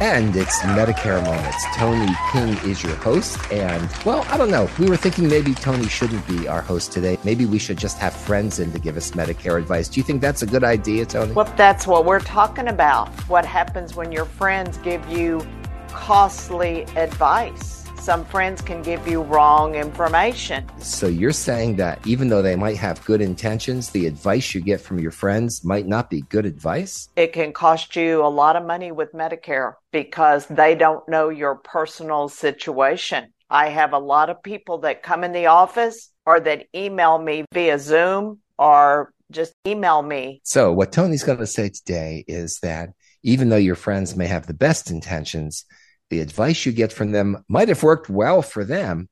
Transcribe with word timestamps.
And 0.00 0.34
it's 0.34 0.60
Medicare 0.60 1.22
Moments. 1.22 1.62
Toni 1.76 2.10
King 2.32 2.70
is 2.70 2.82
your 2.82 2.94
host. 2.96 3.38
And, 3.52 3.86
well, 4.06 4.26
I 4.30 4.38
don't 4.38 4.50
know. 4.50 4.66
We 4.78 4.88
were 4.88 4.96
thinking 4.96 5.28
maybe 5.28 5.52
Toni 5.52 5.88
shouldn't 5.88 6.26
be 6.26 6.48
our 6.48 6.62
host 6.62 6.90
today. 6.90 7.18
Maybe 7.22 7.44
we 7.44 7.58
should 7.58 7.76
just 7.76 7.98
have 7.98 8.14
friends 8.14 8.60
in 8.60 8.72
to 8.72 8.78
give 8.78 8.96
us 8.96 9.10
Medicare 9.10 9.58
advice. 9.58 9.90
Do 9.90 10.00
you 10.00 10.04
think 10.04 10.22
that's 10.22 10.40
a 10.40 10.46
good 10.46 10.64
idea, 10.64 11.04
Toni? 11.04 11.32
Well, 11.34 11.52
that's 11.54 11.86
what 11.86 12.06
we're 12.06 12.20
talking 12.20 12.68
about. 12.68 13.10
What 13.28 13.44
happens 13.44 13.94
when 13.94 14.10
your 14.10 14.24
friends 14.24 14.78
give 14.78 15.06
you 15.10 15.46
costly 15.90 16.84
advice? 16.96 17.79
Some 18.00 18.24
friends 18.24 18.62
can 18.62 18.80
give 18.80 19.06
you 19.06 19.20
wrong 19.20 19.74
information. 19.74 20.66
So 20.78 21.06
you're 21.06 21.32
saying 21.32 21.76
that 21.76 22.04
even 22.06 22.30
though 22.30 22.40
they 22.40 22.56
might 22.56 22.78
have 22.78 23.04
good 23.04 23.20
intentions, 23.20 23.90
the 23.90 24.06
advice 24.06 24.54
you 24.54 24.62
get 24.62 24.80
from 24.80 24.98
your 24.98 25.10
friends 25.10 25.62
might 25.66 25.86
not 25.86 26.08
be 26.08 26.22
good 26.22 26.46
advice? 26.46 27.10
It 27.14 27.34
can 27.34 27.52
cost 27.52 27.96
you 27.96 28.24
a 28.24 28.26
lot 28.26 28.56
of 28.56 28.64
money 28.64 28.90
with 28.90 29.12
Medicare 29.12 29.74
because 29.92 30.46
they 30.46 30.74
don't 30.74 31.06
know 31.10 31.28
your 31.28 31.56
personal 31.56 32.30
situation. 32.30 33.34
I 33.50 33.68
have 33.68 33.92
a 33.92 33.98
lot 33.98 34.30
of 34.30 34.42
people 34.42 34.78
that 34.78 35.02
come 35.02 35.22
in 35.22 35.32
the 35.32 35.46
office 35.46 36.10
or 36.24 36.40
that 36.40 36.68
email 36.74 37.18
me 37.18 37.44
via 37.52 37.78
Zoom 37.78 38.38
or 38.58 39.12
just 39.30 39.52
email 39.66 40.00
me. 40.00 40.40
So, 40.42 40.72
what 40.72 40.90
Toni's 40.90 41.22
going 41.22 41.38
to 41.38 41.46
say 41.46 41.68
today 41.68 42.24
is 42.26 42.60
that 42.62 42.88
even 43.22 43.50
though 43.50 43.56
your 43.56 43.74
friends 43.74 44.16
may 44.16 44.26
have 44.26 44.46
the 44.46 44.54
best 44.54 44.90
intentions, 44.90 45.66
the 46.10 46.20
advice 46.20 46.66
you 46.66 46.72
get 46.72 46.92
from 46.92 47.12
them 47.12 47.44
might 47.48 47.68
have 47.68 47.82
worked 47.82 48.10
well 48.10 48.42
for 48.42 48.64
them, 48.64 49.08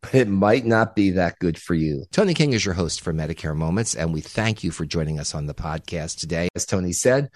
but 0.00 0.14
it 0.14 0.28
might 0.28 0.64
not 0.64 0.96
be 0.96 1.10
that 1.10 1.38
good 1.38 1.58
for 1.58 1.74
you. 1.74 2.04
Toni 2.10 2.34
King 2.34 2.52
is 2.52 2.64
your 2.64 2.74
host 2.74 3.00
for 3.00 3.12
Medicare 3.12 3.56
Moments, 3.56 3.94
and 3.94 4.12
we 4.12 4.20
thank 4.20 4.64
you 4.64 4.70
for 4.70 4.84
joining 4.84 5.18
us 5.18 5.34
on 5.34 5.46
the 5.46 5.54
podcast 5.54 6.18
today. 6.18 6.48
As 6.54 6.66
Toni 6.66 6.92
said, 6.92 7.30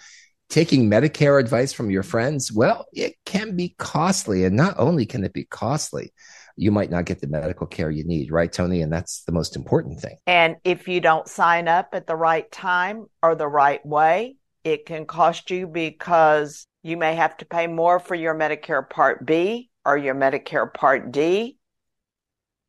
taking 0.49 0.91
Medicare 0.91 1.41
advice 1.41 1.73
from 1.73 1.91
your 1.91 2.03
friends, 2.03 2.53
well, 2.53 2.87
it 2.93 3.15
can 3.25 3.57
be 3.57 3.75
costly. 3.79 4.45
And 4.45 4.57
not 4.57 4.75
only 4.79 5.07
can 5.07 5.25
it 5.25 5.33
be 5.33 5.45
costly, 5.45 6.13
you 6.57 6.71
might 6.71 6.91
not 6.91 7.07
get 7.07 7.21
the 7.21 7.27
medical 7.27 7.67
care 7.67 7.91
you 7.91 8.05
need, 8.05 8.31
right, 8.31 8.53
Toni? 8.53 8.83
And 8.83 8.93
that's 8.93 9.23
the 9.25 9.33
most 9.33 9.57
important 9.57 10.01
thing. 10.01 10.17
And 10.27 10.57
if 10.65 10.89
you 10.89 11.01
don't 11.01 11.27
sign 11.27 11.69
up 11.69 11.91
at 11.93 12.07
the 12.07 12.17
right 12.17 12.51
time 12.53 13.07
or 13.23 13.35
the 13.35 13.49
right 13.49 13.85
way, 13.85 14.37
it 14.63 14.87
can 14.87 15.07
cost 15.07 15.51
you 15.51 15.67
because 15.67 16.67
you 16.83 16.97
may 16.97 17.15
have 17.15 17.37
to 17.39 17.47
pay 17.47 17.67
more 17.67 18.01
for 18.01 18.15
your 18.15 18.35
Medicare 18.35 18.89
Part 18.89 19.25
B 19.25 19.71
or 19.85 19.97
your 19.97 20.15
Medicare 20.15 20.73
Part 20.73 21.13
D, 21.13 21.57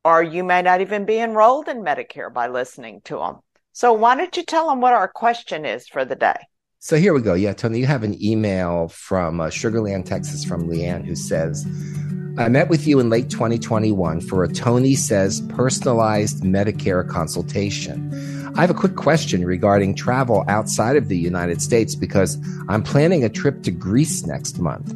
or 0.05 0.21
you 0.21 0.43
may 0.43 0.61
not 0.61 0.81
even 0.81 1.05
be 1.05 1.19
enrolled 1.19 1.67
in 1.67 1.83
Medicare 1.83 2.31
by 2.31 2.47
listening 2.47 3.01
to 3.05 3.17
them. 3.17 3.39
So, 3.71 3.93
why 3.93 4.15
don't 4.15 4.35
you 4.37 4.43
tell 4.43 4.69
them 4.69 4.81
what 4.81 4.93
our 4.93 5.07
question 5.07 5.65
is 5.65 5.87
for 5.87 6.05
the 6.05 6.15
day? 6.15 6.37
So, 6.79 6.97
here 6.97 7.13
we 7.13 7.21
go. 7.21 7.33
Yeah, 7.33 7.53
Toni, 7.53 7.79
you 7.79 7.87
have 7.87 8.03
an 8.03 8.21
email 8.23 8.87
from 8.89 9.41
uh, 9.41 9.49
Sugar 9.49 9.81
Land, 9.81 10.05
Texas, 10.05 10.45
from 10.45 10.67
Leanne, 10.67 11.05
who 11.05 11.15
says, 11.15 11.65
I 12.35 12.49
met 12.49 12.67
with 12.67 12.87
you 12.87 12.99
in 12.99 13.11
late 13.11 13.29
2021 13.29 14.21
for 14.21 14.43
a 14.43 14.51
Toni 14.51 14.95
Says 14.95 15.41
personalized 15.49 16.41
Medicare 16.41 17.07
consultation. 17.07 18.11
I 18.57 18.61
have 18.61 18.71
a 18.71 18.73
quick 18.73 18.95
question 18.95 19.45
regarding 19.45 19.93
travel 19.93 20.43
outside 20.47 20.95
of 20.95 21.09
the 21.09 21.17
United 21.17 21.61
States 21.61 21.93
because 21.93 22.39
I'm 22.67 22.81
planning 22.81 23.23
a 23.23 23.29
trip 23.29 23.61
to 23.63 23.71
Greece 23.71 24.25
next 24.25 24.57
month. 24.57 24.95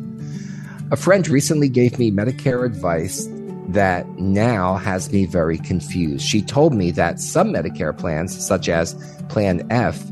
A 0.91 0.95
friend 0.95 1.27
recently 1.27 1.69
gave 1.69 1.99
me 1.99 2.09
Medicare 2.11 2.65
advice 2.65 3.27
that 3.67 4.07
now 4.17 4.77
has 4.77 5.13
me 5.13 5.27
very 5.27 5.59
confused. 5.59 6.25
She 6.25 6.41
told 6.41 6.73
me 6.73 6.89
that 6.91 7.19
some 7.19 7.53
Medicare 7.53 7.95
plans, 7.95 8.35
such 8.43 8.67
as 8.67 8.95
Plan 9.29 9.63
F, 9.69 10.03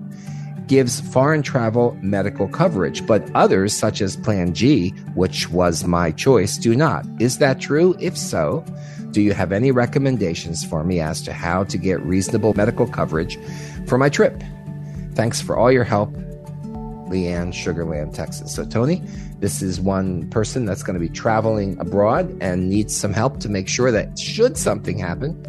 gives 0.68 1.02
foreign 1.02 1.42
travel 1.42 1.98
medical 2.02 2.48
coverage, 2.48 3.06
but 3.06 3.30
others, 3.36 3.76
such 3.76 4.02
as 4.02 4.16
Plan 4.16 4.54
G, 4.54 4.90
which 5.14 5.50
was 5.50 5.84
my 5.84 6.12
choice, 6.12 6.58
do 6.58 6.76
not. 6.76 7.06
Is 7.20 7.38
that 7.40 7.60
true? 7.60 7.96
If 8.00 8.18
so, 8.18 8.66
do 9.12 9.22
you 9.22 9.34
have 9.34 9.52
any 9.52 9.72
recommendations 9.72 10.66
for 10.66 10.84
me 10.84 11.00
as 11.00 11.22
to 11.22 11.34
how 11.34 11.64
to 11.66 11.78
get 11.78 12.02
reasonable 12.02 12.54
medical 12.54 12.88
coverage 12.88 13.40
for 13.88 13.98
my 13.98 14.10
trip? 14.10 14.44
Thanks 15.14 15.42
for 15.42 15.56
all 15.58 15.72
your 15.72 15.86
help, 15.86 16.12
Leanne, 17.10 17.54
Sugar 17.54 17.86
Land, 17.86 18.14
Texas. 18.14 18.54
So, 18.54 18.66
Toni, 18.66 19.02
this 19.40 19.62
is 19.62 19.80
one 19.80 20.30
person 20.30 20.66
that's 20.66 20.84
going 20.84 20.96
to 20.96 21.00
be 21.00 21.10
traveling 21.10 21.80
abroad 21.80 22.38
and 22.42 22.70
needs 22.70 22.96
some 22.96 23.14
help 23.14 23.40
to 23.42 23.50
make 23.50 23.70
sure 23.70 23.92
that 23.92 24.20
should 24.20 24.58
something 24.58 24.98
happen, 24.98 25.42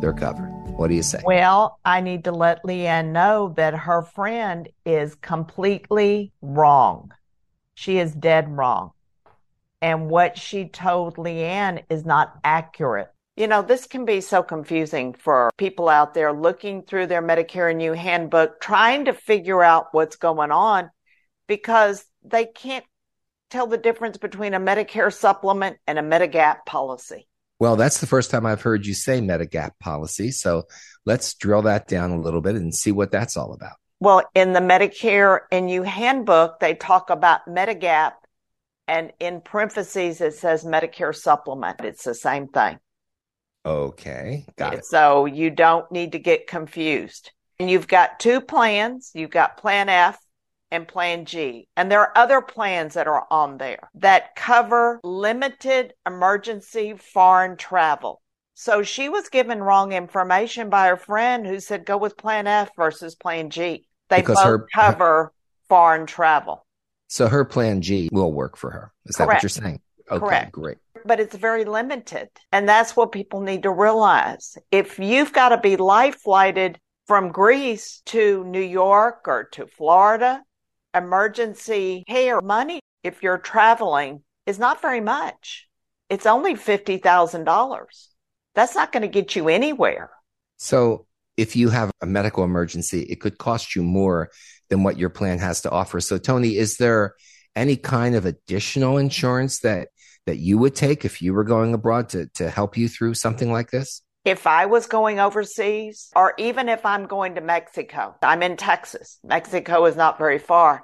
they're 0.00 0.12
covered. 0.12 0.55
What 0.76 0.88
do 0.88 0.94
you 0.94 1.02
say? 1.02 1.22
Well, 1.24 1.78
I 1.84 2.00
need 2.00 2.24
to 2.24 2.32
let 2.32 2.62
Leanne 2.62 3.12
know 3.12 3.54
that 3.56 3.74
her 3.74 4.02
friend 4.02 4.68
is 4.84 5.14
completely 5.16 6.32
wrong. 6.42 7.12
She 7.74 7.98
is 7.98 8.12
dead 8.12 8.54
wrong 8.54 8.92
and 9.82 10.08
what 10.08 10.38
she 10.38 10.68
told 10.68 11.16
Leanne 11.16 11.84
is 11.90 12.04
not 12.04 12.38
accurate. 12.44 13.08
You 13.36 13.46
know, 13.46 13.62
this 13.62 13.86
can 13.86 14.04
be 14.04 14.20
so 14.20 14.42
confusing 14.42 15.12
for 15.12 15.50
people 15.58 15.88
out 15.88 16.14
there 16.14 16.32
looking 16.32 16.82
through 16.82 17.06
their 17.06 17.22
Medicare 17.22 17.70
and 17.70 17.82
You 17.82 17.92
handbook, 17.92 18.60
trying 18.60 19.04
to 19.04 19.12
figure 19.12 19.62
out 19.62 19.88
what's 19.92 20.16
going 20.16 20.50
on 20.50 20.90
because 21.46 22.04
they 22.24 22.46
can't 22.46 22.84
tell 23.50 23.66
the 23.66 23.76
difference 23.76 24.16
between 24.16 24.54
a 24.54 24.60
Medicare 24.60 25.12
supplement 25.12 25.76
and 25.86 25.98
a 25.98 26.02
Medigap 26.02 26.64
policy. 26.64 27.28
Well, 27.58 27.76
that's 27.76 28.00
the 28.00 28.06
first 28.06 28.30
time 28.30 28.44
I've 28.44 28.62
heard 28.62 28.86
you 28.86 28.94
say 28.94 29.20
Medigap 29.20 29.72
policy. 29.80 30.30
So 30.30 30.64
let's 31.04 31.34
drill 31.34 31.62
that 31.62 31.88
down 31.88 32.10
a 32.10 32.20
little 32.20 32.40
bit 32.42 32.56
and 32.56 32.74
see 32.74 32.92
what 32.92 33.10
that's 33.10 33.36
all 33.36 33.52
about. 33.52 33.76
Well, 33.98 34.22
in 34.34 34.52
the 34.52 34.60
Medicare 34.60 35.40
and 35.50 35.70
You 35.70 35.82
handbook, 35.82 36.60
they 36.60 36.74
talk 36.74 37.08
about 37.08 37.46
Medigap 37.48 38.12
and 38.86 39.12
in 39.18 39.40
parentheses 39.40 40.20
it 40.20 40.34
says 40.34 40.64
Medicare 40.64 41.14
supplement. 41.14 41.80
It's 41.80 42.04
the 42.04 42.14
same 42.14 42.48
thing. 42.48 42.78
Okay, 43.64 44.44
got 44.56 44.74
it. 44.74 44.84
So 44.84 45.26
you 45.26 45.50
don't 45.50 45.90
need 45.90 46.12
to 46.12 46.18
get 46.18 46.46
confused. 46.46 47.32
And 47.58 47.70
you've 47.70 47.88
got 47.88 48.20
two 48.20 48.40
plans. 48.40 49.10
You've 49.14 49.30
got 49.30 49.56
Plan 49.56 49.88
F 49.88 50.18
and 50.70 50.88
Plan 50.88 51.24
G. 51.24 51.68
And 51.76 51.90
there 51.90 52.00
are 52.00 52.12
other 52.16 52.40
plans 52.40 52.94
that 52.94 53.06
are 53.06 53.26
on 53.30 53.58
there 53.58 53.90
that 53.94 54.34
cover 54.36 55.00
limited 55.02 55.94
emergency 56.06 56.94
foreign 56.94 57.56
travel. 57.56 58.22
So 58.54 58.82
she 58.82 59.08
was 59.08 59.28
given 59.28 59.62
wrong 59.62 59.92
information 59.92 60.70
by 60.70 60.88
her 60.88 60.96
friend 60.96 61.46
who 61.46 61.60
said 61.60 61.84
go 61.84 61.96
with 61.96 62.16
Plan 62.16 62.46
F 62.46 62.70
versus 62.76 63.14
Plan 63.14 63.50
G. 63.50 63.86
They 64.08 64.20
because 64.20 64.36
both 64.36 64.44
her, 64.44 64.66
cover 64.74 65.04
her, 65.04 65.32
foreign 65.68 66.06
travel. 66.06 66.66
So 67.08 67.28
her 67.28 67.44
plan 67.44 67.82
G 67.82 68.08
will 68.12 68.32
work 68.32 68.56
for 68.56 68.70
her. 68.70 68.92
Is 69.06 69.16
Correct. 69.16 69.28
that 69.28 69.34
what 69.34 69.42
you're 69.42 69.50
saying? 69.50 69.80
Okay, 70.10 70.20
Correct. 70.20 70.52
great. 70.52 70.78
But 71.04 71.20
it's 71.20 71.36
very 71.36 71.64
limited. 71.64 72.28
And 72.52 72.68
that's 72.68 72.96
what 72.96 73.12
people 73.12 73.40
need 73.40 73.62
to 73.64 73.70
realize. 73.70 74.56
If 74.70 74.98
you've 74.98 75.32
got 75.32 75.50
to 75.50 75.58
be 75.58 75.76
life 75.76 76.16
flighted 76.16 76.78
from 77.06 77.30
Greece 77.30 78.02
to 78.06 78.44
New 78.44 78.60
York 78.60 79.22
or 79.26 79.44
to 79.52 79.66
Florida, 79.66 80.42
emergency 80.96 82.04
care 82.08 82.40
money, 82.40 82.80
if 83.02 83.22
you're 83.22 83.38
traveling, 83.38 84.22
is 84.46 84.58
not 84.58 84.80
very 84.80 85.00
much. 85.00 85.68
It's 86.08 86.26
only 86.26 86.54
$50,000. 86.54 88.06
That's 88.54 88.74
not 88.74 88.92
going 88.92 89.02
to 89.02 89.08
get 89.08 89.36
you 89.36 89.48
anywhere. 89.48 90.10
So 90.56 91.06
if 91.36 91.56
you 91.56 91.68
have 91.68 91.90
a 92.00 92.06
medical 92.06 92.44
emergency, 92.44 93.02
it 93.02 93.20
could 93.20 93.38
cost 93.38 93.74
you 93.76 93.82
more 93.82 94.30
than 94.70 94.82
what 94.82 94.98
your 94.98 95.10
plan 95.10 95.38
has 95.38 95.60
to 95.62 95.70
offer. 95.70 96.00
So, 96.00 96.18
Toni, 96.18 96.56
is 96.56 96.76
there 96.76 97.14
any 97.54 97.76
kind 97.76 98.14
of 98.14 98.26
additional 98.26 98.98
insurance 98.98 99.60
that 99.60 99.88
that 100.26 100.38
you 100.38 100.58
would 100.58 100.74
take 100.74 101.04
if 101.04 101.22
you 101.22 101.32
were 101.32 101.44
going 101.44 101.72
abroad 101.72 102.08
to 102.10 102.26
to 102.34 102.50
help 102.50 102.76
you 102.76 102.88
through 102.88 103.14
something 103.14 103.52
like 103.52 103.70
this? 103.70 104.02
If 104.26 104.48
I 104.48 104.66
was 104.66 104.88
going 104.88 105.20
overseas, 105.20 106.10
or 106.16 106.34
even 106.36 106.68
if 106.68 106.84
I'm 106.84 107.06
going 107.06 107.36
to 107.36 107.40
Mexico, 107.40 108.16
I'm 108.20 108.42
in 108.42 108.56
Texas. 108.56 109.20
Mexico 109.22 109.84
is 109.84 109.94
not 109.94 110.18
very 110.18 110.40
far. 110.40 110.82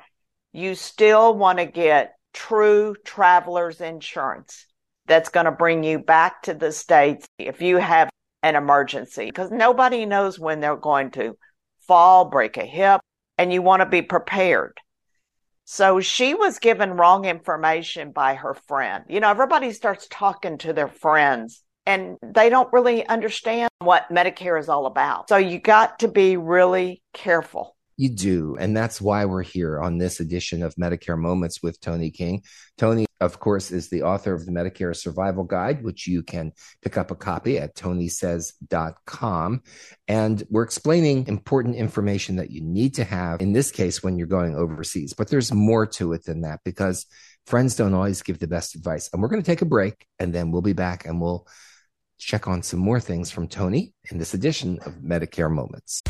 You 0.53 0.77
still 0.77 1.37
want 1.37 1.59
to 1.59 1.67
get 1.67 2.15
true 2.33 2.94
traveler's 3.05 3.81
insurance 3.81 4.65
that's 5.06 5.29
going 5.29 5.47
to 5.47 5.50
bring 5.50 5.83
you 5.83 5.99
back 5.99 6.43
to 6.43 6.55
the 6.55 6.71
States 6.71 7.27
if 7.37 7.61
you 7.61 7.79
have 7.79 8.11
an 8.44 8.55
emergency, 8.55 9.27
because 9.27 9.50
nobody 9.50 10.06
knows 10.06 10.39
when 10.39 10.61
they're 10.61 10.77
going 10.77 11.11
to 11.11 11.37
fall, 11.89 12.27
break 12.27 12.56
a 12.59 12.65
hip, 12.65 13.00
and 13.39 13.53
you 13.53 13.61
want 13.61 13.81
to 13.81 13.87
be 13.87 14.03
prepared. 14.03 14.79
So 15.65 15.99
she 15.99 16.35
was 16.35 16.61
given 16.61 16.93
wrong 16.93 17.25
information 17.25 18.12
by 18.12 18.35
her 18.35 18.55
friend. 18.55 19.03
You 19.09 19.19
know, 19.19 19.31
everybody 19.31 19.73
starts 19.73 20.06
talking 20.09 20.59
to 20.59 20.73
their 20.73 20.87
friends 20.87 21.65
and 21.87 22.17
they 22.23 22.49
don't 22.49 22.73
really 22.73 23.06
understand 23.06 23.70
what 23.81 24.08
Medicare 24.11 24.58
is 24.58 24.69
all 24.69 24.87
about. 24.87 25.29
So 25.29 25.37
you 25.37 25.58
got 25.58 26.00
to 26.00 26.08
be 26.08 26.37
really 26.37 27.02
careful. 27.12 27.76
You 27.99 28.08
do. 28.08 28.56
And 28.58 28.76
that's 28.76 29.00
why 29.00 29.26
we're 29.26 29.43
here 29.43 29.81
on 29.81 29.99
this 29.99 30.19
edition 30.19 30.62
of 30.62 30.75
Medicare 30.76 31.19
Moments 31.19 31.62
with 31.62 31.81
Toni 31.81 32.11
King. 32.11 32.43
Toni, 32.79 33.06
of 33.20 33.38
course, 33.38 33.70
is 33.70 33.90
the 33.90 34.02
author 34.02 34.32
of 34.32 34.46
the 34.46 34.50
Medicare 34.50 34.96
Survival 34.96 35.44
Guide, 35.44 35.84
which 35.84 36.06
you 36.06 36.23
can 36.23 36.52
pick 36.81 36.96
up 36.96 37.11
a 37.11 37.14
copy 37.14 37.58
at 37.58 37.76
tonisays.com. 37.76 39.62
And 40.08 40.43
we're 40.50 40.62
explaining 40.62 41.29
important 41.29 41.76
information 41.76 42.37
that 42.37 42.50
you 42.50 42.62
need 42.62 42.94
to 42.94 43.05
have 43.05 43.43
in 43.43 43.52
this 43.52 43.70
case 43.70 44.02
when 44.02 44.17
you're 44.17 44.26
going 44.26 44.56
overseas. 44.56 45.12
But 45.12 45.29
there's 45.29 45.52
more 45.52 45.87
to 45.87 46.14
it 46.14 46.25
than 46.25 46.40
that 46.40 46.61
because 46.64 47.06
friends 47.46 47.76
don't 47.76 47.94
always 47.94 48.23
give 48.23 48.38
the 48.38 48.49
best 48.49 48.75
advice. 48.75 49.11
And 49.12 49.20
we're 49.20 49.29
going 49.29 49.43
to 49.43 49.46
take 49.46 49.62
a 49.62 49.67
break 49.67 50.06
and 50.19 50.32
then 50.32 50.50
we'll 50.50 50.62
be 50.62 50.73
back 50.73 51.05
and 51.05 51.20
we'll 51.20 51.46
check 52.19 52.47
on 52.47 52.62
some 52.62 52.81
more 52.81 53.00
things 53.00 53.31
from 53.31 53.49
Toni 53.49 53.93
in 54.11 54.19
this 54.19 54.35
edition 54.35 54.79
of 54.87 54.94
Medicare 54.97 55.50
Moments. 55.50 56.03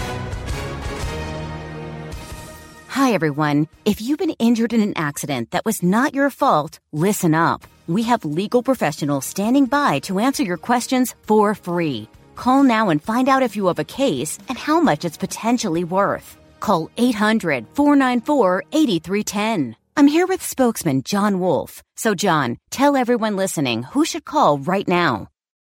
Hi, 2.89 3.13
everyone. 3.13 3.69
If 3.85 4.01
you've 4.03 4.19
been 4.19 4.37
injured 4.39 4.73
in 4.73 4.83
an 4.83 4.93
accident 4.97 5.51
that 5.53 5.65
was 5.65 5.83
not 5.83 6.15
your 6.15 6.29
fault, 6.29 6.79
listen 6.93 7.35
up. 7.35 7.65
We 7.87 8.03
have 8.03 8.25
legal 8.25 8.63
professionals 8.63 9.25
standing 9.25 9.65
by 9.65 10.01
to 10.01 10.19
answer 10.19 10.43
your 10.43 10.59
questions 10.59 11.15
for 11.23 11.55
free. 11.55 12.09
Call 12.37 12.63
now 12.63 12.91
and 12.91 13.03
find 13.03 13.29
out 13.29 13.43
if 13.43 13.57
you 13.57 13.67
have 13.69 13.79
a 13.79 13.85
case 13.85 14.39
and 14.49 14.59
how 14.59 14.81
much 14.81 15.05
it's 15.05 15.17
potentially 15.17 15.85
worth. 15.85 16.37
Call 16.61 16.91
800 16.97 17.67
494 17.75 18.65
8310. 18.73 19.77
I'm 19.97 20.07
here 20.07 20.27
with 20.27 20.43
spokesman 20.43 21.03
John 21.03 21.41
Wolf. 21.41 21.83
So, 21.97 22.15
John, 22.15 22.59
tell 22.71 22.97
everyone 22.97 23.37
listening 23.37 23.83
who 23.83 24.05
should 24.05 24.25
call 24.25 24.59
right 24.59 24.87
now. 24.87 25.32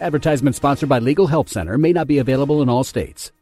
Advertisement 0.00 0.54
sponsored 0.54 0.88
by 0.88 1.00
Legal 1.00 1.26
Help 1.26 1.48
Center 1.48 1.76
may 1.76 1.92
not 1.92 2.06
be 2.06 2.18
available 2.18 2.62
in 2.62 2.68
all 2.68 2.84
states. 2.84 3.32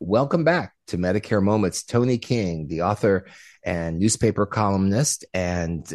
Welcome 0.00 0.42
back 0.42 0.74
to 0.88 0.96
Medicare 0.96 1.42
Moments. 1.42 1.82
Toni 1.82 2.16
King, 2.16 2.66
the 2.68 2.82
author 2.82 3.26
and 3.62 3.98
newspaper 3.98 4.46
columnist 4.46 5.24
and 5.34 5.86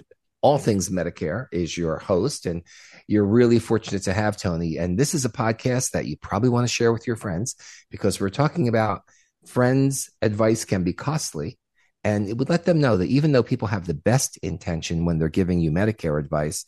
all 0.42 0.58
things 0.58 0.90
Medicare, 0.90 1.48
is 1.52 1.76
your 1.76 1.98
host. 1.98 2.46
And 2.46 2.64
you're 3.08 3.26
really 3.26 3.60
fortunate 3.60 4.04
to 4.04 4.14
have 4.14 4.38
Toni. 4.38 4.78
And 4.78 4.98
this 5.00 5.14
is 5.14 5.26
a 5.26 5.30
podcast 5.30 5.92
that 5.92 6.06
you 6.06 6.18
probably 6.18 6.50
want 6.50 6.68
to 6.68 6.74
share 6.74 6.94
with 6.94 7.08
your 7.08 7.16
friends 7.16 7.56
because 7.90 8.20
we're 8.20 8.30
talking 8.30 8.68
about 8.68 9.02
friends' 9.46 10.12
advice 10.22 10.66
can 10.66 10.84
be 10.84 10.94
costly. 10.94 11.58
And 12.04 12.28
it 12.28 12.38
would 12.38 12.50
let 12.50 12.66
them 12.66 12.80
know 12.80 12.98
that 12.98 13.10
even 13.10 13.32
though 13.32 13.44
people 13.44 13.68
have 13.68 13.86
the 13.86 13.94
best 13.94 14.38
intention 14.38 15.06
when 15.06 15.20
they're 15.20 15.30
giving 15.30 15.60
you 15.60 15.72
Medicare 15.72 16.20
advice, 16.20 16.66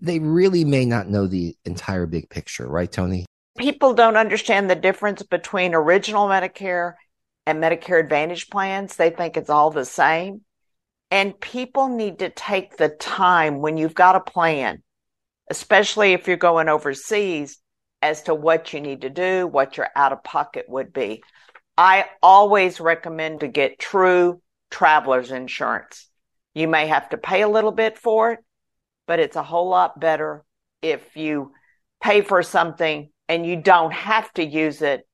they 0.00 0.18
really 0.18 0.64
may 0.64 0.84
not 0.84 1.08
know 1.08 1.26
the 1.26 1.56
entire 1.64 2.06
big 2.06 2.28
picture, 2.28 2.66
right, 2.66 2.90
Toni? 2.90 3.26
People 3.58 3.94
don't 3.94 4.16
understand 4.16 4.68
the 4.68 4.74
difference 4.74 5.22
between 5.22 5.74
original 5.74 6.26
Medicare 6.26 6.94
and 7.46 7.62
Medicare 7.62 8.00
Advantage 8.00 8.50
plans. 8.50 8.96
They 8.96 9.10
think 9.10 9.36
it's 9.36 9.50
all 9.50 9.70
the 9.70 9.84
same. 9.84 10.42
And 11.10 11.38
people 11.38 11.88
need 11.88 12.18
to 12.20 12.30
take 12.30 12.76
the 12.76 12.88
time 12.88 13.60
when 13.60 13.76
you've 13.76 13.94
got 13.94 14.16
a 14.16 14.20
plan, 14.20 14.82
especially 15.50 16.12
if 16.12 16.26
you're 16.26 16.36
going 16.36 16.68
overseas, 16.68 17.58
as 18.02 18.22
to 18.22 18.34
what 18.34 18.72
you 18.72 18.80
need 18.80 19.02
to 19.02 19.10
do, 19.10 19.46
what 19.46 19.76
your 19.76 19.88
out 19.94 20.12
of 20.12 20.24
pocket 20.24 20.66
would 20.68 20.92
be. 20.92 21.22
I 21.78 22.06
always 22.22 22.80
recommend 22.80 23.40
to 23.40 23.48
get 23.48 23.78
true 23.78 24.40
traveler's 24.70 25.30
insurance. 25.30 26.08
You 26.54 26.68
may 26.68 26.86
have 26.88 27.08
to 27.10 27.16
pay 27.16 27.42
a 27.42 27.48
little 27.48 27.72
bit 27.72 27.98
for 27.98 28.32
it, 28.32 28.40
but 29.06 29.18
it's 29.18 29.36
a 29.36 29.42
whole 29.42 29.68
lot 29.68 30.00
better 30.00 30.44
if 30.82 31.16
you 31.16 31.52
pay 32.02 32.20
for 32.20 32.42
something 32.42 33.10
and 33.28 33.46
you 33.46 33.56
don't 33.56 33.92
have 33.92 34.32
to 34.34 34.44
use 34.44 34.82
it 34.82 35.06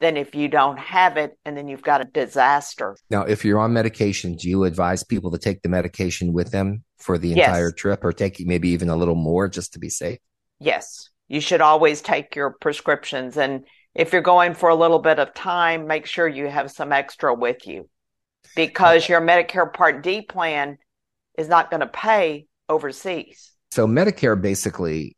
than 0.00 0.16
if 0.16 0.34
you 0.34 0.48
don't 0.48 0.78
have 0.78 1.16
it 1.16 1.36
and 1.44 1.56
then 1.56 1.68
you've 1.68 1.82
got 1.82 2.00
a 2.00 2.04
disaster. 2.04 2.96
Now, 3.10 3.22
if 3.22 3.44
you're 3.44 3.58
on 3.58 3.72
medication, 3.72 4.36
do 4.36 4.48
you 4.48 4.64
advise 4.64 5.02
people 5.02 5.30
to 5.32 5.38
take 5.38 5.62
the 5.62 5.68
medication 5.68 6.32
with 6.32 6.50
them 6.50 6.84
for 6.98 7.18
the 7.18 7.32
entire 7.32 7.68
yes. 7.68 7.74
trip 7.76 8.04
or 8.04 8.12
take 8.12 8.40
maybe 8.46 8.68
even 8.70 8.88
a 8.88 8.96
little 8.96 9.16
more 9.16 9.48
just 9.48 9.72
to 9.72 9.78
be 9.78 9.88
safe? 9.88 10.18
Yes. 10.60 11.10
You 11.26 11.40
should 11.40 11.60
always 11.60 12.00
take 12.00 12.36
your 12.36 12.50
prescriptions. 12.60 13.36
And 13.36 13.64
if 13.94 14.12
you're 14.12 14.22
going 14.22 14.54
for 14.54 14.68
a 14.68 14.74
little 14.74 15.00
bit 15.00 15.18
of 15.18 15.34
time, 15.34 15.86
make 15.86 16.06
sure 16.06 16.28
you 16.28 16.46
have 16.46 16.70
some 16.70 16.92
extra 16.92 17.34
with 17.34 17.66
you 17.66 17.88
because 18.54 19.08
your 19.08 19.20
Medicare 19.20 19.72
Part 19.72 20.02
D 20.02 20.22
plan 20.22 20.78
is 21.36 21.48
not 21.48 21.70
going 21.70 21.80
to 21.80 21.86
pay 21.86 22.46
overseas. 22.68 23.52
So, 23.70 23.86
Medicare 23.86 24.40
basically 24.40 25.16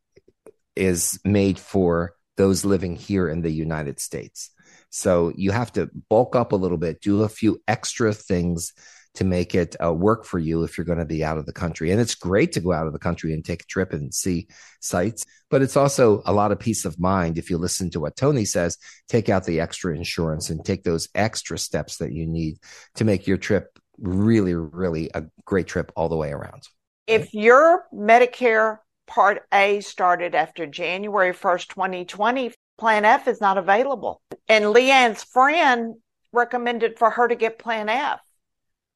is 0.75 1.19
made 1.23 1.59
for 1.59 2.13
those 2.37 2.65
living 2.65 2.95
here 2.95 3.29
in 3.29 3.41
the 3.41 3.51
United 3.51 3.99
States. 3.99 4.49
So 4.89 5.31
you 5.35 5.51
have 5.51 5.71
to 5.73 5.89
bulk 6.09 6.35
up 6.35 6.51
a 6.51 6.57
little 6.57 6.77
bit, 6.77 7.01
do 7.01 7.23
a 7.23 7.29
few 7.29 7.61
extra 7.67 8.13
things 8.13 8.73
to 9.13 9.23
make 9.25 9.53
it 9.53 9.75
uh, 9.83 9.93
work 9.93 10.25
for 10.25 10.39
you 10.39 10.63
if 10.63 10.77
you're 10.77 10.85
going 10.85 10.97
to 10.97 11.05
be 11.05 11.23
out 11.23 11.37
of 11.37 11.45
the 11.45 11.53
country. 11.53 11.91
And 11.91 11.99
it's 11.99 12.15
great 12.15 12.53
to 12.53 12.61
go 12.61 12.71
out 12.71 12.87
of 12.87 12.93
the 12.93 12.99
country 12.99 13.33
and 13.33 13.43
take 13.43 13.63
a 13.63 13.67
trip 13.67 13.91
and 13.93 14.13
see 14.13 14.47
sites, 14.79 15.25
but 15.49 15.61
it's 15.61 15.75
also 15.75 16.21
a 16.25 16.33
lot 16.33 16.51
of 16.51 16.59
peace 16.59 16.85
of 16.85 16.99
mind. 16.99 17.37
If 17.37 17.49
you 17.49 17.57
listen 17.57 17.89
to 17.91 17.99
what 17.99 18.15
Toni 18.15 18.45
says, 18.45 18.77
take 19.09 19.27
out 19.27 19.45
the 19.45 19.59
extra 19.59 19.95
insurance 19.95 20.49
and 20.49 20.63
take 20.63 20.83
those 20.83 21.09
extra 21.13 21.57
steps 21.57 21.97
that 21.97 22.13
you 22.13 22.25
need 22.25 22.57
to 22.95 23.03
make 23.03 23.27
your 23.27 23.37
trip 23.37 23.77
really, 23.97 24.55
really 24.55 25.09
a 25.13 25.25
great 25.45 25.67
trip 25.67 25.91
all 25.95 26.07
the 26.07 26.15
way 26.15 26.31
around. 26.31 26.63
If 27.07 27.33
your 27.33 27.87
Medicare 27.93 28.77
Part 29.07 29.43
A 29.53 29.81
started 29.81 30.35
after 30.35 30.65
January 30.65 31.33
1st, 31.33 31.67
2020, 31.69 32.53
Plan 32.77 33.05
F 33.05 33.27
is 33.27 33.41
not 33.41 33.57
available. 33.57 34.21
And 34.47 34.65
Leanne's 34.65 35.23
friend 35.23 35.95
recommended 36.31 36.97
for 36.97 37.09
her 37.09 37.27
to 37.27 37.35
get 37.35 37.59
Plan 37.59 37.89
F. 37.89 38.21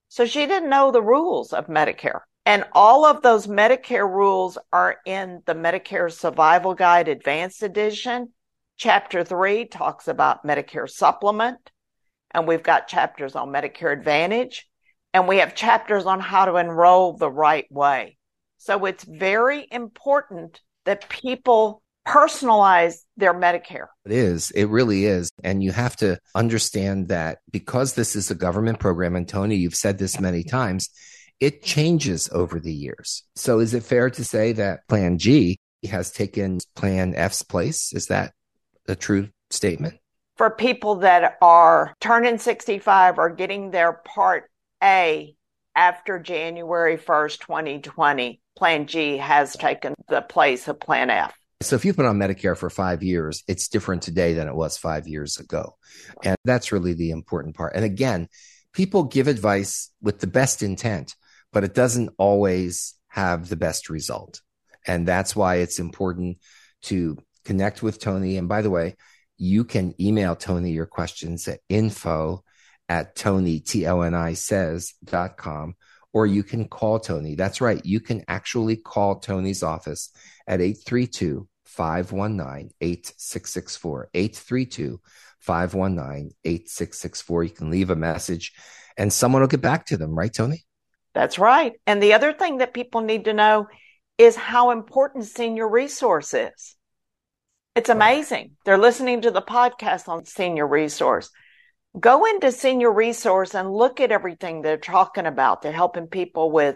So 0.08 0.26
she 0.26 0.46
didn't 0.46 0.70
know 0.70 0.92
the 0.92 1.02
rules 1.02 1.52
of 1.52 1.68
Medicare. 1.68 2.22
And 2.46 2.64
all 2.74 3.06
of 3.06 3.22
those 3.22 3.48
Medicare 3.48 4.10
rules 4.10 4.58
are 4.72 4.98
in 5.06 5.42
the 5.46 5.56
Medicare 5.56 6.12
Survival 6.12 6.76
Guide 6.76 7.08
Advanced 7.08 7.64
Edition. 7.64 8.32
Chapter 8.78 9.24
three 9.24 9.66
talks 9.66 10.08
about 10.08 10.46
Medicare 10.46 10.90
Supplement. 10.90 11.72
And 12.32 12.48
we've 12.48 12.64
got 12.64 12.88
chapters 12.88 13.36
on 13.36 13.50
Medicare 13.50 13.92
Advantage. 13.92 14.70
And 15.16 15.30
we 15.30 15.38
have 15.38 15.56
chapters 15.56 16.06
on 16.06 16.20
how 16.20 16.44
to 16.44 16.58
enroll 16.58 17.14
the 17.14 17.32
right 17.32 17.66
way. 17.72 18.18
So 18.58 18.84
it's 18.84 19.06
very 19.06 19.66
important 19.72 20.60
that 20.84 21.08
people 21.08 21.82
personalize 22.06 22.98
their 23.16 23.34
Medicare. 23.34 23.88
It 24.04 24.12
is. 24.12 24.52
It 24.52 24.66
really 24.66 25.06
is. 25.06 25.32
And 25.42 25.64
you 25.64 25.72
have 25.72 25.96
to 25.98 26.20
understand 26.36 27.08
that 27.08 27.38
because 27.50 27.94
this 27.94 28.18
is 28.18 28.30
a 28.30 28.36
government 28.36 28.80
program, 28.80 29.16
and 29.16 29.26
Toni, 29.26 29.56
you've 29.56 29.74
said 29.74 30.00
this 30.00 30.20
many 30.20 30.44
times, 30.44 30.90
it 31.40 31.64
changes 31.64 32.30
over 32.34 32.60
the 32.60 32.74
years. 32.74 33.24
So 33.38 33.60
is 33.60 33.74
it 33.74 33.84
fair 33.84 34.10
to 34.10 34.24
say 34.26 34.52
that 34.52 34.86
Plan 34.90 35.18
G 35.18 35.58
has 35.90 36.12
taken 36.12 36.60
Plan 36.76 37.16
F's 37.16 37.42
place? 37.42 37.94
Is 37.94 38.08
that 38.08 38.34
a 38.90 38.98
true 38.98 39.30
statement? 39.50 39.96
For 40.36 40.50
people 40.50 40.96
that 40.96 41.38
are 41.42 41.96
turning 42.02 42.38
65 42.38 43.18
or 43.18 43.30
getting 43.30 43.72
their 43.72 43.94
Part 43.94 44.50
A 44.86 45.36
after 45.76 46.20
January 46.20 46.98
1st, 46.98 47.40
2020, 47.40 48.40
Plan 48.56 48.86
G 48.86 49.18
has 49.18 49.54
taken 49.54 49.96
the 50.08 50.22
place 50.22 50.68
of 50.68 50.80
Plan 50.80 51.10
F. 51.10 51.34
So 51.62 51.76
if 51.76 51.84
you've 51.84 51.98
been 51.98 52.06
on 52.06 52.20
Medicare 52.20 52.56
for 52.56 52.70
five 52.70 53.02
years, 53.02 53.44
it's 53.48 53.68
different 53.68 54.04
today 54.04 54.34
than 54.34 54.48
it 54.48 54.54
was 54.54 54.78
five 54.78 55.08
years 55.08 55.40
ago. 55.40 55.76
And 56.24 56.38
that's 56.46 56.72
really 56.72 56.94
the 56.94 57.10
important 57.10 57.56
part. 57.56 57.76
And 57.76 57.84
again, 57.84 58.30
people 58.74 59.06
give 59.06 59.28
advice 59.28 59.92
with 60.02 60.20
the 60.20 60.28
best 60.28 60.62
intent, 60.62 61.16
but 61.52 61.64
it 61.64 61.74
doesn't 61.74 62.12
always 62.20 62.94
have 63.08 63.50
the 63.50 63.56
best 63.56 63.90
result. 63.90 64.42
And 64.86 65.08
that's 65.08 65.36
why 65.36 65.56
it's 65.56 65.80
important 65.80 66.38
to 66.84 67.18
connect 67.44 67.82
with 67.82 68.00
Toni. 68.00 68.38
And 68.38 68.48
by 68.48 68.62
the 68.62 68.70
way, 68.70 68.98
you 69.38 69.64
can 69.64 69.96
email 70.00 70.36
Toni 70.36 70.72
your 70.72 70.86
questions 70.86 71.48
at 71.48 71.62
info 71.70 72.44
at 72.90 73.16
Toni, 73.16 73.60
T-O-N-I 73.60 74.34
says 74.34 74.94
dot 75.04 75.38
com, 75.38 75.76
or 76.14 76.26
you 76.26 76.44
can 76.44 76.68
call 76.68 77.00
Toni. 77.00 77.36
That's 77.36 77.62
right. 77.62 77.84
You 77.86 78.00
can 78.00 78.24
actually 78.28 78.78
call 78.78 79.20
Toni's 79.20 79.64
office 79.64 80.12
at 80.48 80.62
832 80.62 81.48
519 81.64 82.72
8664. 82.80 84.10
832 84.14 85.02
519 85.40 86.32
8664. 86.44 87.44
You 87.44 87.50
can 87.50 87.70
leave 87.70 87.90
a 87.90 87.96
message 87.96 88.54
and 88.98 89.12
someone 89.12 89.42
will 89.42 89.48
get 89.48 89.62
back 89.62 89.88
to 89.88 89.98
them, 89.98 90.18
right, 90.18 90.34
Toni? 90.34 90.64
That's 91.14 91.40
right. 91.40 91.74
And 91.86 92.02
the 92.02 92.14
other 92.14 92.34
thing 92.34 92.58
that 92.58 92.74
people 92.74 93.02
need 93.02 93.26
to 93.26 93.34
know 93.34 93.68
is 94.18 94.36
how 94.36 94.72
important 94.72 95.26
senior 95.26 95.68
resource 95.68 96.34
is. 96.34 96.76
It's 97.76 97.90
amazing. 97.90 98.52
They're 98.64 98.78
listening 98.78 99.22
to 99.22 99.32
the 99.32 99.42
podcast 99.42 100.08
on 100.08 100.26
senior 100.26 100.66
resource. 100.66 101.30
Go 102.00 102.26
into 102.26 102.52
senior 102.52 102.92
resource 102.92 103.56
and 103.56 103.72
look 103.72 104.02
at 104.02 104.12
everything 104.12 104.62
they're 104.62 104.78
talking 104.78 105.26
about. 105.26 105.62
They're 105.62 105.72
helping 105.72 106.08
people 106.08 106.52
with 106.52 106.76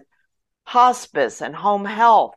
hospice 0.63 1.41
and 1.41 1.55
home 1.55 1.85
health. 1.85 2.35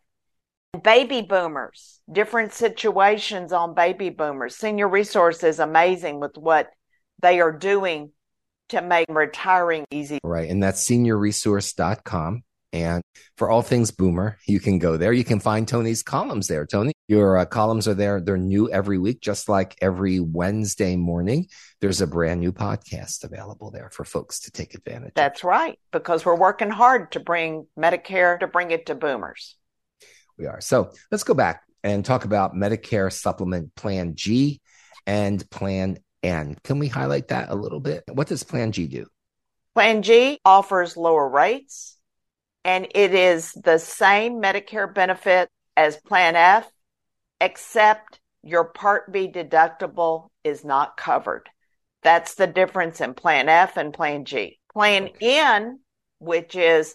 Baby 0.83 1.21
boomers, 1.21 2.01
different 2.11 2.55
situations 2.55 3.53
on 3.53 3.75
baby 3.75 4.09
boomers. 4.09 4.57
Senior 4.57 4.89
Resource 4.89 5.45
is 5.45 5.59
amazing 5.59 6.19
with 6.19 6.39
what 6.39 6.71
they 7.21 7.41
are 7.41 7.53
doing 7.53 8.11
to 8.71 8.81
make 8.81 9.07
retiring 9.11 9.85
easy. 9.91 10.19
Right. 10.25 10.49
And 10.51 10.63
that's 10.63 10.83
seniorresource.com. 10.89 12.43
And 12.73 13.03
for 13.37 13.51
all 13.51 13.61
things 13.61 13.91
boomer, 13.91 14.39
you 14.47 14.59
can 14.59 14.79
go 14.79 14.97
there. 14.97 15.13
You 15.13 15.25
can 15.25 15.41
find 15.41 15.69
Toni's 15.69 16.03
columns 16.03 16.49
there. 16.49 16.65
Toni, 16.65 16.95
your 17.07 17.37
uh, 17.37 17.45
columns 17.45 17.87
are 17.87 17.95
there. 17.95 18.21
They're 18.21 18.39
new 18.39 18.71
every 18.71 18.99
week, 18.99 19.21
just 19.21 19.49
like 19.49 19.77
every 19.83 20.21
Wednesday 20.21 20.97
morning. 20.97 21.49
There's 21.83 22.01
a 22.01 22.07
brand 22.07 22.41
new 22.41 22.53
podcast 22.53 23.25
available 23.25 23.71
there 23.71 23.91
for 23.91 24.05
folks 24.05 24.41
to 24.41 24.51
take 24.51 24.75
advantage 24.75 25.13
That's 25.15 25.41
of. 25.41 25.45
right, 25.45 25.79
because 25.91 26.25
we're 26.25 26.37
working 26.37 26.71
hard 26.71 27.13
to 27.13 27.21
bring 27.21 27.67
Medicare, 27.79 28.41
to 28.41 28.47
bring 28.47 28.71
it 28.71 28.87
to 28.87 28.95
boomers. 28.95 29.57
We 30.39 30.47
are. 30.47 30.63
So 30.63 30.93
let's 31.11 31.25
go 31.25 31.35
back 31.35 31.63
and 31.85 32.05
talk 32.05 32.25
about 32.25 32.55
Medicare 32.55 33.13
Supplement 33.13 33.75
Plan 33.75 34.15
G 34.15 34.63
and 35.07 35.49
Plan 35.51 35.99
N. 36.23 36.57
Can 36.65 36.79
we 36.79 36.89
highlight 36.89 37.29
that 37.29 37.51
a 37.51 37.55
little 37.55 37.81
bit? 37.81 38.05
What 38.11 38.29
does 38.29 38.45
Plan 38.45 38.73
G 38.73 38.87
do? 38.87 39.07
Plan 39.75 40.03
G 40.03 40.39
offers 40.45 40.97
lower 40.97 41.29
rates 41.29 41.99
and 42.65 42.87
it 42.95 43.15
is 43.15 43.53
the 43.53 43.79
same 43.79 44.41
Medicare 44.41 44.93
benefit 44.93 45.49
as 45.77 45.97
Plan 45.97 46.37
F, 46.37 46.71
except 47.41 48.21
your 48.43 48.65
Part 48.65 49.13
B 49.13 49.29
deductible 49.29 50.29
is 50.45 50.65
not 50.65 50.97
covered. 50.97 51.49
That's 52.03 52.35
the 52.35 52.47
difference 52.47 53.01
in 53.01 53.15
Plan 53.15 53.49
F 53.49 53.77
and 53.77 53.93
Plan 53.93 54.25
G. 54.25 54.59
Plan 54.73 55.05
okay. 55.05 55.39
N, 55.39 55.81
which 56.19 56.57
is 56.57 56.95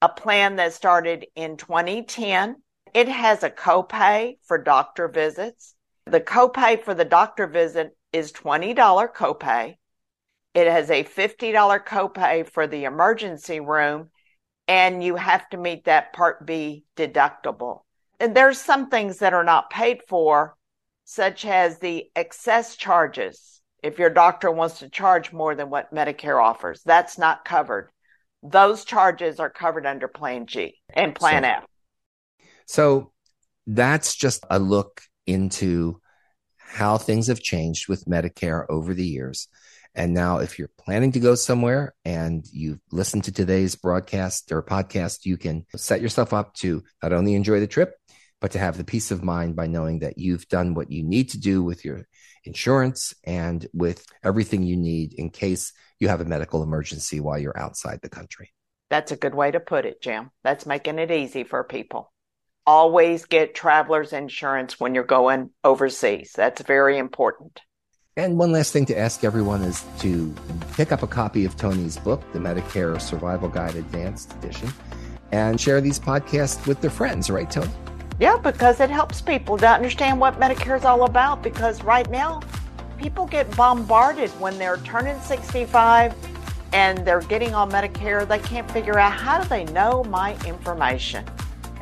a 0.00 0.08
plan 0.08 0.56
that 0.56 0.72
started 0.72 1.26
in 1.34 1.56
2010, 1.56 2.56
it 2.94 3.08
has 3.08 3.42
a 3.42 3.50
copay 3.50 4.36
for 4.42 4.58
doctor 4.58 5.08
visits. 5.08 5.74
The 6.06 6.20
copay 6.20 6.82
for 6.82 6.94
the 6.94 7.04
doctor 7.04 7.46
visit 7.46 7.96
is 8.12 8.32
$20 8.32 8.74
copay. 9.14 9.76
It 10.54 10.66
has 10.66 10.90
a 10.90 11.04
$50 11.04 11.84
copay 11.84 12.48
for 12.48 12.66
the 12.66 12.84
emergency 12.84 13.60
room 13.60 14.10
and 14.72 15.04
you 15.04 15.16
have 15.16 15.46
to 15.50 15.58
meet 15.58 15.84
that 15.84 16.14
Part 16.14 16.46
B 16.46 16.86
deductible. 16.96 17.80
And 18.18 18.34
there's 18.34 18.58
some 18.58 18.88
things 18.88 19.18
that 19.18 19.34
are 19.34 19.44
not 19.44 19.68
paid 19.68 20.00
for, 20.08 20.56
such 21.04 21.44
as 21.44 21.78
the 21.78 22.06
excess 22.16 22.76
charges. 22.76 23.60
If 23.82 23.98
your 23.98 24.08
doctor 24.08 24.50
wants 24.50 24.78
to 24.78 24.88
charge 24.88 25.30
more 25.30 25.54
than 25.54 25.68
what 25.68 25.94
Medicare 25.94 26.42
offers, 26.42 26.80
that's 26.86 27.18
not 27.18 27.44
covered. 27.44 27.90
Those 28.42 28.86
charges 28.86 29.40
are 29.40 29.50
covered 29.50 29.84
under 29.84 30.08
Plan 30.08 30.46
G 30.46 30.76
and 30.94 31.14
Plan 31.14 31.42
so, 31.42 31.48
F. 31.48 31.64
So 32.64 33.12
that's 33.66 34.16
just 34.16 34.46
a 34.48 34.58
look 34.58 35.02
into 35.26 36.00
how 36.56 36.96
things 36.96 37.26
have 37.26 37.40
changed 37.40 37.88
with 37.88 38.06
Medicare 38.06 38.64
over 38.70 38.94
the 38.94 39.06
years. 39.06 39.48
And 39.94 40.14
now, 40.14 40.38
if 40.38 40.58
you're 40.58 40.70
planning 40.78 41.12
to 41.12 41.20
go 41.20 41.34
somewhere 41.34 41.94
and 42.04 42.46
you've 42.50 42.80
listened 42.90 43.24
to 43.24 43.32
today's 43.32 43.76
broadcast 43.76 44.50
or 44.50 44.62
podcast, 44.62 45.26
you 45.26 45.36
can 45.36 45.66
set 45.76 46.00
yourself 46.00 46.32
up 46.32 46.54
to 46.56 46.82
not 47.02 47.12
only 47.12 47.34
enjoy 47.34 47.60
the 47.60 47.66
trip, 47.66 47.94
but 48.40 48.52
to 48.52 48.58
have 48.58 48.76
the 48.76 48.84
peace 48.84 49.10
of 49.10 49.22
mind 49.22 49.54
by 49.54 49.66
knowing 49.66 50.00
that 50.00 50.18
you've 50.18 50.48
done 50.48 50.74
what 50.74 50.90
you 50.90 51.02
need 51.02 51.30
to 51.30 51.38
do 51.38 51.62
with 51.62 51.84
your 51.84 52.06
insurance 52.44 53.14
and 53.24 53.66
with 53.72 54.04
everything 54.24 54.62
you 54.62 54.76
need 54.76 55.14
in 55.14 55.30
case 55.30 55.72
you 56.00 56.08
have 56.08 56.20
a 56.20 56.24
medical 56.24 56.62
emergency 56.62 57.20
while 57.20 57.38
you're 57.38 57.58
outside 57.58 58.00
the 58.02 58.08
country. 58.08 58.52
That's 58.90 59.12
a 59.12 59.16
good 59.16 59.34
way 59.34 59.50
to 59.50 59.60
put 59.60 59.86
it, 59.86 60.02
Jim. 60.02 60.30
That's 60.42 60.66
making 60.66 60.98
it 60.98 61.10
easy 61.10 61.44
for 61.44 61.62
people. 61.64 62.12
Always 62.66 63.26
get 63.26 63.54
traveler's 63.54 64.12
insurance 64.12 64.78
when 64.80 64.94
you're 64.94 65.04
going 65.04 65.50
overseas. 65.62 66.32
That's 66.34 66.62
very 66.62 66.98
important. 66.98 67.60
And 68.18 68.36
one 68.36 68.52
last 68.52 68.74
thing 68.74 68.84
to 68.86 68.98
ask 68.98 69.24
everyone 69.24 69.62
is 69.62 69.86
to 70.00 70.34
pick 70.74 70.92
up 70.92 71.02
a 71.02 71.06
copy 71.06 71.46
of 71.46 71.56
Toni's 71.56 71.96
book, 71.96 72.22
The 72.34 72.38
Medicare 72.38 73.00
Survival 73.00 73.48
Guide 73.48 73.74
Advanced 73.74 74.34
Edition, 74.34 74.68
and 75.30 75.58
share 75.58 75.80
these 75.80 75.98
podcasts 75.98 76.66
with 76.66 76.82
their 76.82 76.90
friends, 76.90 77.30
right, 77.30 77.50
Toni? 77.50 77.70
Yeah, 78.20 78.36
because 78.36 78.80
it 78.80 78.90
helps 78.90 79.22
people 79.22 79.56
to 79.56 79.66
understand 79.66 80.20
what 80.20 80.38
Medicare 80.38 80.76
is 80.76 80.84
all 80.84 81.04
about. 81.04 81.42
Because 81.42 81.82
right 81.84 82.08
now, 82.10 82.42
people 82.98 83.24
get 83.24 83.50
bombarded 83.56 84.28
when 84.38 84.58
they're 84.58 84.76
turning 84.76 85.18
65 85.20 86.14
and 86.74 86.98
they're 87.06 87.22
getting 87.22 87.54
on 87.54 87.70
Medicare. 87.70 88.28
They 88.28 88.40
can't 88.40 88.70
figure 88.70 88.98
out 88.98 89.12
how 89.12 89.40
do 89.40 89.48
they 89.48 89.64
know 89.64 90.04
my 90.04 90.36
information. 90.44 91.24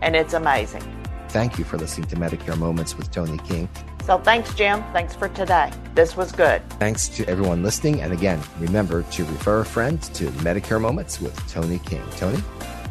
And 0.00 0.14
it's 0.14 0.34
amazing. 0.34 0.84
Thank 1.30 1.58
you 1.58 1.64
for 1.64 1.76
listening 1.76 2.06
to 2.06 2.14
Medicare 2.14 2.56
Moments 2.56 2.96
with 2.96 3.10
Toni 3.10 3.38
King. 3.38 3.68
So 4.04 4.18
thanks, 4.18 4.52
Jim. 4.54 4.82
Thanks 4.92 5.14
for 5.14 5.28
today. 5.28 5.70
This 5.94 6.16
was 6.16 6.32
good. 6.32 6.62
Thanks 6.78 7.08
to 7.08 7.28
everyone 7.28 7.62
listening. 7.62 8.00
And 8.00 8.12
again, 8.12 8.40
remember 8.58 9.02
to 9.02 9.24
refer 9.24 9.60
a 9.60 9.64
friend 9.64 10.02
to 10.14 10.26
Medicare 10.42 10.80
Moments 10.80 11.20
with 11.20 11.36
Toni 11.48 11.78
King. 11.80 12.02
Toni? 12.16 12.38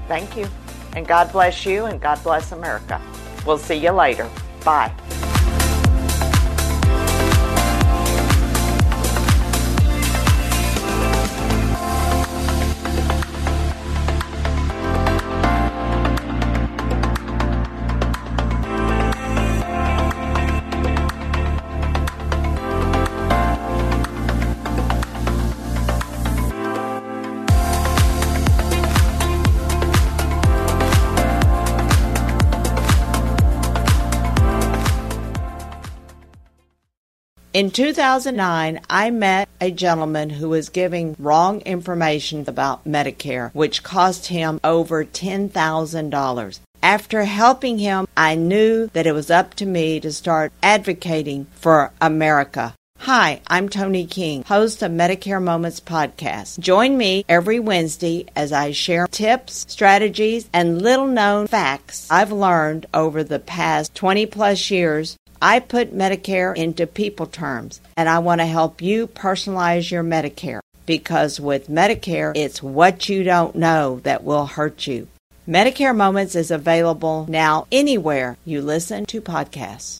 Thank 0.08 0.38
you. 0.38 0.48
And 0.96 1.08
God 1.08 1.32
bless 1.32 1.66
you 1.66 1.86
and 1.86 2.00
God 2.00 2.22
bless 2.24 2.51
America. 2.51 3.01
We'll 3.46 3.58
see 3.58 3.75
you 3.75 3.92
later. 3.92 4.30
Bye. 4.63 4.94
In 37.60 37.72
2009, 37.72 38.80
I 38.89 39.10
met 39.10 39.50
a 39.60 39.70
gentleman 39.70 40.30
who 40.30 40.48
was 40.48 40.70
giving 40.70 41.18
wrong 41.20 41.60
information 41.63 42.46
about 42.48 42.86
Medicare, 42.88 43.51
which 43.51 43.84
cost 43.84 44.28
him 44.28 44.62
over 44.63 45.04
$10,000. 45.04 46.60
After 46.82 47.25
helping 47.25 47.78
him, 47.80 48.08
I 48.16 48.36
knew 48.36 48.88
that 48.94 49.06
it 49.06 49.12
was 49.12 49.30
up 49.30 49.56
to 49.56 49.66
me 49.66 50.00
to 50.00 50.13
start 50.13 50.54
advocating 50.63 51.48
for 51.51 51.92
America. 52.00 52.75
Hi, 53.00 53.42
I'm 53.48 53.70
Toni 53.70 54.06
King, 54.06 54.44
host 54.44 54.82
of 54.82 54.92
Medicare 54.92 55.42
Moments 55.42 55.80
podcast. 55.80 56.60
Join 56.60 56.98
me 56.98 57.24
every 57.30 57.58
Wednesday 57.58 58.25
as 58.36 58.51
I 58.51 58.72
share 58.72 59.08
tips, 59.08 59.66
strategies, 59.70 60.50
and 60.51 60.82
little 60.82 61.08
known 61.08 61.48
facts 61.48 62.08
I've 62.12 62.34
learned 62.34 62.88
over 62.94 63.24
the 63.24 63.39
past 63.39 63.96
20 63.96 64.25
plus 64.25 64.70
years 64.70 65.16
I 65.41 65.60
put 65.60 65.96
Medicare 65.96 66.55
into 66.55 66.86
people 66.86 67.25
terms, 67.25 67.79
and 67.96 68.10
I 68.10 68.19
want 68.19 68.41
to 68.41 68.46
help 68.46 68.81
you 68.81 69.08
personalize 69.08 69.89
your 69.89 70.03
Medicare 70.03 70.60
because 70.86 71.39
with 71.39 71.69
Medicare, 71.69 72.34
it's 72.36 72.62
what 72.62 73.08
you 73.10 73.24
don't 73.24 73.55
know 73.55 74.01
that 74.03 74.24
will 74.24 74.48
hurt 74.48 74.86
you. 74.88 75.08
Medicare 75.48 75.96
Moments 75.96 76.36
is 76.36 76.51
available 76.51 77.25
now 77.29 77.67
anywhere 77.72 78.38
you 78.46 78.62
listen 78.62 79.05
to 79.08 79.22
podcasts. 79.22 79.98